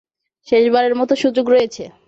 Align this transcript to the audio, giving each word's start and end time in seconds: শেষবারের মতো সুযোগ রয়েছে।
শেষবারের 0.47 0.93
মতো 0.95 1.13
সুযোগ 1.15 1.45
রয়েছে। 1.49 1.83